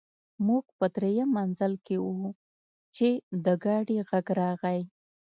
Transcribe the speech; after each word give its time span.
موږ 0.47 0.65
په 0.77 0.85
درېیم 0.95 1.29
منزل 1.37 1.73
کې 1.85 1.95
وو 2.01 2.29
چې 2.95 3.09
د 3.43 3.45
ګاډي 3.63 3.97
غږ 4.09 4.27
راغی 4.39 4.81